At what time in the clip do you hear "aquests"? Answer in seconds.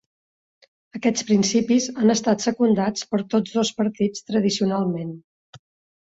0.99-1.25